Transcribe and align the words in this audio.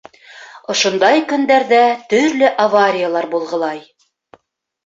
Ошондай 0.73 1.19
көндәрҙә 1.33 1.81
төрлө 2.13 2.49
авариялар 2.65 3.29
булғылай. 3.35 3.83